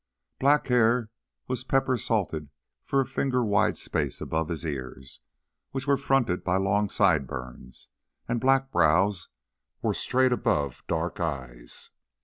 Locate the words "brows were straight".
8.71-10.31